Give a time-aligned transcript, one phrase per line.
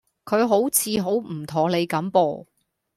[0.25, 2.47] 佢好似好唔妥你咁噃